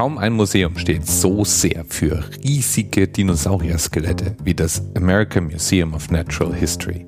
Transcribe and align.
Kaum 0.00 0.16
ein 0.16 0.32
Museum 0.32 0.78
steht 0.78 1.06
so 1.06 1.44
sehr 1.44 1.84
für 1.86 2.24
riesige 2.42 3.06
Dinosaurier-Skelette 3.06 4.34
wie 4.42 4.54
das 4.54 4.82
American 4.96 5.44
Museum 5.44 5.92
of 5.92 6.10
Natural 6.10 6.54
History. 6.54 7.04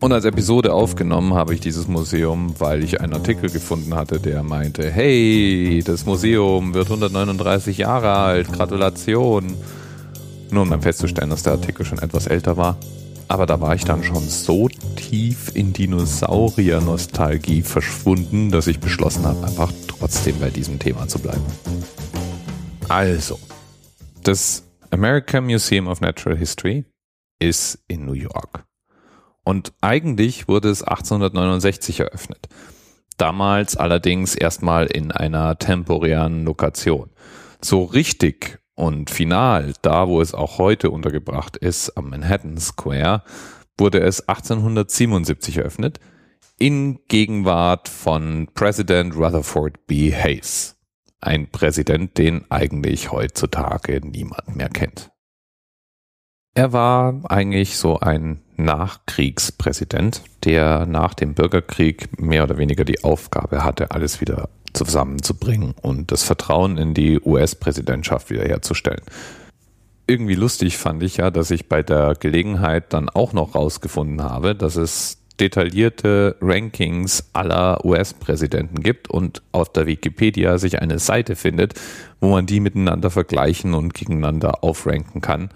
Und 0.00 0.12
als 0.12 0.26
Episode 0.26 0.74
aufgenommen 0.74 1.32
habe 1.32 1.54
ich 1.54 1.60
dieses 1.60 1.88
Museum, 1.88 2.54
weil 2.58 2.84
ich 2.84 3.00
einen 3.00 3.14
Artikel 3.14 3.48
gefunden 3.48 3.94
hatte, 3.94 4.20
der 4.20 4.42
meinte, 4.42 4.90
hey, 4.90 5.82
das 5.82 6.04
Museum 6.04 6.74
wird 6.74 6.88
139 6.88 7.78
Jahre 7.78 8.12
alt, 8.12 8.52
Gratulation. 8.52 9.54
Nur 10.50 10.64
um 10.64 10.68
dann 10.68 10.82
festzustellen, 10.82 11.30
dass 11.30 11.44
der 11.44 11.54
Artikel 11.54 11.86
schon 11.86 12.00
etwas 12.00 12.26
älter 12.26 12.58
war. 12.58 12.76
Aber 13.28 13.46
da 13.46 13.62
war 13.62 13.74
ich 13.74 13.86
dann 13.86 14.04
schon 14.04 14.28
so 14.28 14.68
tief 14.96 15.52
in 15.54 15.72
Dinosaurier-Nostalgie 15.72 17.62
verschwunden, 17.62 18.50
dass 18.50 18.66
ich 18.66 18.78
beschlossen 18.78 19.24
habe, 19.24 19.46
einfach 19.46 19.72
trotzdem 20.00 20.40
bei 20.40 20.48
diesem 20.48 20.78
Thema 20.78 21.06
zu 21.06 21.18
bleiben. 21.18 21.44
Also, 22.88 23.38
das 24.24 24.64
American 24.90 25.44
Museum 25.44 25.88
of 25.88 26.00
Natural 26.00 26.36
History 26.36 26.84
ist 27.38 27.78
in 27.86 28.06
New 28.06 28.14
York. 28.14 28.64
Und 29.44 29.72
eigentlich 29.82 30.48
wurde 30.48 30.70
es 30.70 30.82
1869 30.82 32.00
eröffnet. 32.00 32.48
Damals 33.18 33.76
allerdings 33.76 34.34
erstmal 34.34 34.86
in 34.86 35.12
einer 35.12 35.58
temporären 35.58 36.44
Lokation. 36.44 37.10
So 37.60 37.84
richtig 37.84 38.58
und 38.74 39.10
final, 39.10 39.74
da 39.82 40.08
wo 40.08 40.22
es 40.22 40.32
auch 40.32 40.56
heute 40.56 40.90
untergebracht 40.90 41.58
ist, 41.58 41.90
am 41.98 42.08
Manhattan 42.08 42.56
Square, 42.56 43.22
wurde 43.76 44.00
es 44.00 44.26
1877 44.26 45.58
eröffnet, 45.58 46.00
in 46.58 47.00
Gegenwart 47.08 47.88
von 47.88 48.48
Präsident 48.54 49.16
Rutherford 49.16 49.86
B. 49.86 50.12
Hayes. 50.12 50.76
Ein 51.20 51.50
Präsident, 51.50 52.18
den 52.18 52.50
eigentlich 52.50 53.12
heutzutage 53.12 54.00
niemand 54.02 54.56
mehr 54.56 54.68
kennt. 54.68 55.10
Er 56.54 56.72
war 56.72 57.20
eigentlich 57.28 57.76
so 57.76 58.00
ein 58.00 58.42
Nachkriegspräsident, 58.56 60.22
der 60.44 60.84
nach 60.86 61.14
dem 61.14 61.34
Bürgerkrieg 61.34 62.20
mehr 62.20 62.44
oder 62.44 62.58
weniger 62.58 62.84
die 62.84 63.04
Aufgabe 63.04 63.64
hatte, 63.64 63.92
alles 63.92 64.20
wieder 64.20 64.48
zusammenzubringen 64.72 65.74
und 65.80 66.12
das 66.12 66.22
Vertrauen 66.22 66.76
in 66.76 66.94
die 66.94 67.20
US-Präsidentschaft 67.20 68.30
wiederherzustellen. 68.30 69.02
Irgendwie 70.06 70.34
lustig 70.34 70.76
fand 70.76 71.02
ich 71.02 71.18
ja, 71.18 71.30
dass 71.30 71.50
ich 71.50 71.68
bei 71.68 71.82
der 71.82 72.14
Gelegenheit 72.18 72.92
dann 72.92 73.08
auch 73.08 73.32
noch 73.32 73.54
rausgefunden 73.54 74.22
habe, 74.22 74.54
dass 74.54 74.76
es 74.76 75.19
detaillierte 75.40 76.36
Rankings 76.40 77.30
aller 77.32 77.84
US-Präsidenten 77.84 78.82
gibt 78.82 79.08
und 79.08 79.42
auf 79.52 79.72
der 79.72 79.86
Wikipedia 79.86 80.58
sich 80.58 80.80
eine 80.80 80.98
Seite 80.98 81.34
findet, 81.34 81.74
wo 82.20 82.30
man 82.30 82.46
die 82.46 82.60
miteinander 82.60 83.10
vergleichen 83.10 83.74
und 83.74 83.94
gegeneinander 83.94 84.62
aufranken 84.62 85.20
kann. 85.20 85.50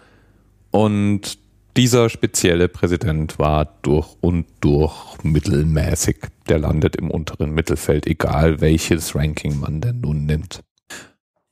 Und 0.71 1.39
dieser 1.77 2.09
spezielle 2.09 2.69
Präsident 2.69 3.39
war 3.39 3.67
durch 3.83 4.09
und 4.21 4.47
durch 4.61 4.95
mittelmäßig. 5.23 6.17
Der 6.49 6.59
landet 6.59 6.97
im 6.97 7.11
unteren 7.11 7.53
Mittelfeld, 7.53 8.07
egal 8.07 8.61
welches 8.61 9.15
Ranking 9.15 9.59
man 9.59 9.81
denn 9.81 10.01
nun 10.01 10.25
nimmt. 10.25 10.61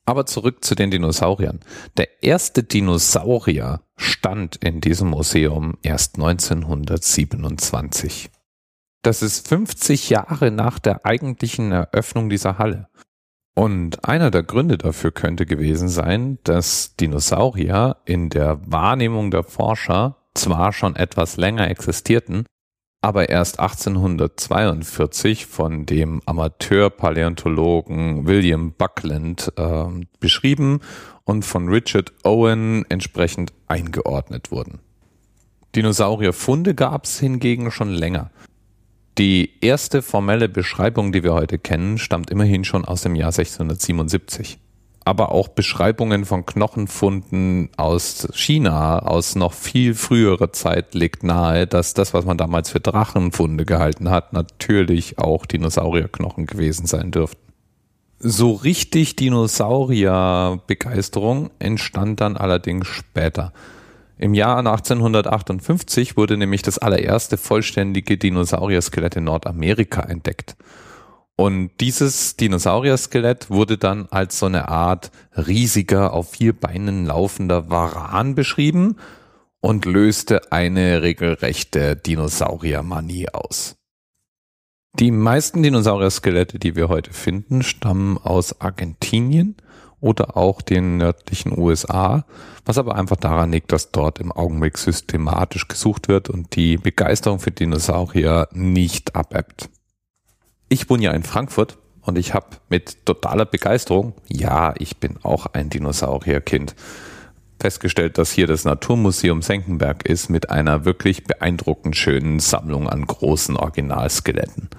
Aber 0.04 0.26
zurück 0.26 0.64
zu 0.64 0.74
den 0.74 0.90
Dinosauriern. 0.90 1.60
Der 1.96 2.22
erste 2.22 2.64
Dinosaurier 2.64 3.82
stand 3.96 4.56
in 4.56 4.80
diesem 4.80 5.10
Museum 5.10 5.78
erst 5.82 6.16
1927. 6.16 8.30
Das 9.02 9.22
ist 9.22 9.48
50 9.48 10.10
Jahre 10.10 10.50
nach 10.50 10.78
der 10.78 11.06
eigentlichen 11.06 11.72
Eröffnung 11.72 12.28
dieser 12.28 12.58
Halle. 12.58 12.88
Und 13.54 14.08
einer 14.08 14.30
der 14.30 14.42
Gründe 14.42 14.78
dafür 14.78 15.12
könnte 15.12 15.44
gewesen 15.44 15.88
sein, 15.88 16.38
dass 16.44 16.96
Dinosaurier 16.96 17.98
in 18.04 18.30
der 18.30 18.60
Wahrnehmung 18.64 19.30
der 19.30 19.44
Forscher 19.44 20.16
zwar 20.34 20.72
schon 20.72 20.96
etwas 20.96 21.36
länger 21.36 21.68
existierten, 21.68 22.46
aber 23.02 23.28
erst 23.28 23.60
1842 23.60 25.46
von 25.46 25.86
dem 25.86 26.22
Amateurpaläontologen 26.24 28.26
William 28.26 28.72
Buckland 28.72 29.52
äh, 29.56 29.84
beschrieben 30.20 30.80
und 31.24 31.44
von 31.44 31.68
Richard 31.68 32.12
Owen 32.22 32.86
entsprechend 32.88 33.52
eingeordnet 33.66 34.52
wurden. 34.52 34.78
Dinosaurierfunde 35.74 36.74
gab 36.74 37.04
es 37.04 37.18
hingegen 37.18 37.72
schon 37.72 37.90
länger. 37.90 38.30
Die 39.18 39.58
erste 39.60 40.00
formelle 40.00 40.48
Beschreibung, 40.48 41.12
die 41.12 41.22
wir 41.22 41.34
heute 41.34 41.58
kennen, 41.58 41.98
stammt 41.98 42.30
immerhin 42.30 42.64
schon 42.64 42.84
aus 42.84 43.02
dem 43.02 43.16
Jahr 43.16 43.28
1677. 43.28 44.58
Aber 45.04 45.32
auch 45.32 45.48
Beschreibungen 45.48 46.24
von 46.24 46.46
Knochenfunden 46.46 47.70
aus 47.76 48.28
China 48.34 49.00
aus 49.00 49.34
noch 49.34 49.52
viel 49.52 49.94
früherer 49.94 50.52
Zeit 50.52 50.94
legt 50.94 51.24
nahe, 51.24 51.66
dass 51.66 51.92
das, 51.94 52.14
was 52.14 52.24
man 52.24 52.38
damals 52.38 52.70
für 52.70 52.78
Drachenfunde 52.78 53.64
gehalten 53.64 54.10
hat, 54.10 54.32
natürlich 54.32 55.18
auch 55.18 55.44
Dinosaurierknochen 55.44 56.46
gewesen 56.46 56.86
sein 56.86 57.10
dürften. 57.10 57.42
So 58.20 58.52
richtig 58.52 59.16
Dinosaurierbegeisterung 59.16 61.50
entstand 61.58 62.20
dann 62.20 62.36
allerdings 62.36 62.86
später. 62.86 63.52
Im 64.18 64.34
Jahr 64.34 64.58
1858 64.58 66.16
wurde 66.16 66.36
nämlich 66.36 66.62
das 66.62 66.78
allererste 66.78 67.36
vollständige 67.36 68.16
Dinosaurier-Skelett 68.16 69.16
in 69.16 69.24
Nordamerika 69.24 70.02
entdeckt. 70.02 70.54
Und 71.36 71.70
dieses 71.80 72.36
Dinosaurier-Skelett 72.36 73.50
wurde 73.50 73.78
dann 73.78 74.06
als 74.10 74.38
so 74.38 74.46
eine 74.46 74.68
Art 74.68 75.10
riesiger, 75.36 76.12
auf 76.12 76.32
vier 76.32 76.52
Beinen 76.52 77.06
laufender 77.06 77.70
Varan 77.70 78.34
beschrieben 78.34 78.96
und 79.60 79.86
löste 79.86 80.52
eine 80.52 81.02
regelrechte 81.02 81.96
Dinosauriermanie 81.96 83.30
aus. 83.30 83.76
Die 84.98 85.10
meisten 85.10 85.62
Dinosaurier-Skelette, 85.62 86.58
die 86.58 86.76
wir 86.76 86.88
heute 86.88 87.14
finden, 87.14 87.62
stammen 87.62 88.18
aus 88.18 88.60
Argentinien 88.60 89.56
oder 90.00 90.36
auch 90.36 90.60
den 90.60 90.98
nördlichen 90.98 91.56
USA, 91.56 92.26
was 92.66 92.76
aber 92.76 92.96
einfach 92.96 93.16
daran 93.16 93.52
liegt, 93.52 93.72
dass 93.72 93.90
dort 93.90 94.18
im 94.18 94.32
Augenblick 94.32 94.76
systematisch 94.76 95.66
gesucht 95.66 96.08
wird 96.08 96.28
und 96.28 96.56
die 96.56 96.76
Begeisterung 96.76 97.38
für 97.38 97.52
Dinosaurier 97.52 98.48
nicht 98.52 99.14
abebbt. 99.16 99.70
Ich 100.72 100.88
wohne 100.88 101.02
ja 101.02 101.12
in 101.12 101.22
Frankfurt 101.22 101.76
und 102.00 102.16
ich 102.16 102.32
habe 102.32 102.46
mit 102.70 103.04
totaler 103.04 103.44
Begeisterung, 103.44 104.14
ja, 104.26 104.72
ich 104.78 104.96
bin 104.96 105.18
auch 105.22 105.44
ein 105.44 105.68
Dinosaurierkind, 105.68 106.74
festgestellt, 107.60 108.16
dass 108.16 108.32
hier 108.32 108.46
das 108.46 108.64
Naturmuseum 108.64 109.42
Senckenberg 109.42 110.08
ist 110.08 110.30
mit 110.30 110.48
einer 110.48 110.86
wirklich 110.86 111.24
beeindruckend 111.24 111.94
schönen 111.94 112.40
Sammlung 112.40 112.88
an 112.88 113.06
großen 113.06 113.54
Originalskeletten. 113.54 114.70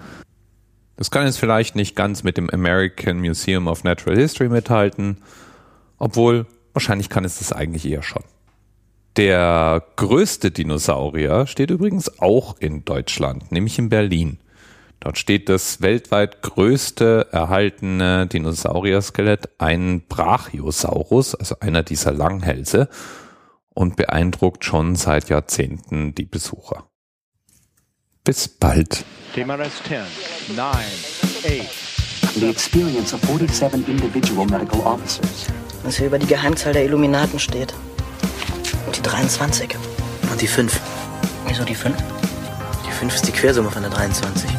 Das 0.95 1.11
kann 1.11 1.27
jetzt 1.27 1.37
vielleicht 1.37 1.75
nicht 1.75 1.95
ganz 1.95 2.23
mit 2.23 2.37
dem 2.37 2.49
American 2.49 3.19
Museum 3.19 3.67
of 3.67 3.83
Natural 3.83 4.17
History 4.17 4.49
mithalten, 4.49 5.17
obwohl 5.99 6.47
wahrscheinlich 6.73 7.09
kann 7.09 7.23
es 7.23 7.37
das 7.37 7.53
eigentlich 7.53 7.85
eher 7.85 8.01
schon. 8.01 8.23
Der 9.15 9.83
größte 9.95 10.49
Dinosaurier 10.49 11.45
steht 11.45 11.69
übrigens 11.69 12.19
auch 12.19 12.57
in 12.57 12.83
Deutschland, 12.83 13.51
nämlich 13.51 13.77
in 13.77 13.89
Berlin. 13.89 14.39
Dort 15.03 15.17
steht 15.17 15.49
das 15.49 15.81
weltweit 15.81 16.41
größte 16.43 17.27
erhaltene 17.29 18.25
Dinosaurier-Skelett, 18.25 19.49
ein 19.57 20.07
Brachiosaurus, 20.07 21.35
also 21.35 21.59
einer 21.59 21.83
dieser 21.83 22.13
Langhälse, 22.13 22.87
und 23.73 23.97
beeindruckt 23.97 24.63
schon 24.63 24.95
seit 24.95 25.27
Jahrzehnten 25.27 26.15
die 26.15 26.23
Besucher. 26.23 26.87
Bis 28.23 28.47
bald. 28.47 29.03
TMRS 29.35 29.83
10, 29.85 30.55
9, 30.55 30.67
8. 30.69 32.35
The 32.35 32.49
experience 32.49 33.13
of 33.13 33.19
47 33.23 33.85
individual 33.89 34.45
medical 34.45 34.79
officers. 34.85 35.47
Was 35.83 35.97
hier 35.97 36.07
über 36.07 36.17
die 36.17 36.27
Geheimzahl 36.27 36.71
der 36.71 36.85
Illuminaten 36.85 37.39
steht. 37.39 37.73
Und 38.85 38.95
die 38.95 39.01
23. 39.01 39.75
Und 40.31 40.41
die 40.41 40.47
5. 40.47 40.79
Wieso 41.47 41.65
die 41.65 41.75
5? 41.75 41.93
Die 42.87 42.91
5 42.91 43.15
ist 43.15 43.27
die 43.27 43.33
Quersumme 43.33 43.69
von 43.69 43.81
der 43.81 43.91
23. 43.91 44.49